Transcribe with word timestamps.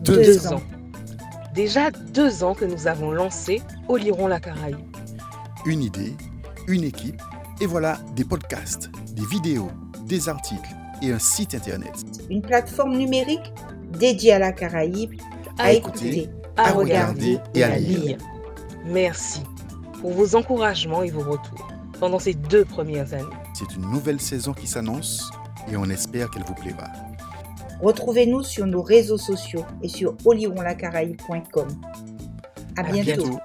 deux, 0.00 0.16
Deux 0.22 0.46
ans. 0.48 0.56
ans. 0.56 0.62
Déjà 1.54 1.90
deux 1.90 2.44
ans 2.44 2.54
que 2.54 2.64
nous 2.64 2.86
avons 2.86 3.10
lancé 3.10 3.62
Oliron 3.88 4.26
la 4.26 4.40
Caraïbe. 4.40 4.76
Une 5.64 5.82
idée, 5.82 6.14
une 6.68 6.84
équipe, 6.84 7.20
et 7.60 7.66
voilà 7.66 7.98
des 8.14 8.24
podcasts, 8.24 8.90
des 9.12 9.24
vidéos, 9.24 9.70
des 10.04 10.28
articles 10.28 10.68
et 11.02 11.12
un 11.12 11.18
site 11.18 11.54
internet. 11.54 11.92
Une 12.30 12.42
plateforme 12.42 12.96
numérique 12.96 13.52
dédiée 13.98 14.32
à 14.32 14.38
la 14.38 14.52
Caraïbe, 14.52 15.12
à, 15.58 15.72
écouter, 15.72 16.28
à, 16.56 16.68
à 16.68 16.72
regarder, 16.72 17.36
regarder 17.36 17.58
et 17.58 17.64
à 17.64 17.78
lire. 17.78 18.18
Merci 18.84 19.40
pour 20.00 20.12
vos 20.12 20.36
encouragements 20.36 21.02
et 21.02 21.10
vos 21.10 21.22
retours 21.22 21.68
pendant 21.98 22.18
ces 22.18 22.34
deux 22.34 22.64
premières 22.64 23.14
années. 23.14 23.24
C'est 23.54 23.74
une 23.74 23.90
nouvelle 23.90 24.20
saison 24.20 24.52
qui 24.52 24.66
s'annonce 24.66 25.30
et 25.72 25.76
on 25.76 25.86
espère 25.86 26.30
qu'elle 26.30 26.44
vous 26.44 26.54
plaira. 26.54 26.88
Retrouvez-nous 27.80 28.42
sur 28.42 28.66
nos 28.66 28.82
réseaux 28.82 29.18
sociaux 29.18 29.64
et 29.82 29.88
sur 29.88 30.16
olironlacaraïbe.com. 30.24 31.68
À 32.76 32.80
À 32.80 32.82
bientôt. 32.82 33.22
bientôt. 33.22 33.38